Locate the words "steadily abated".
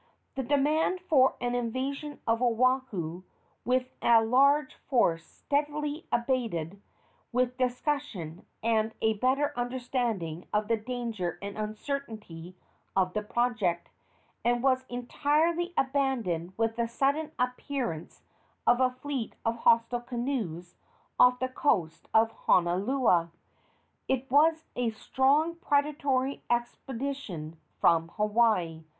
5.23-6.81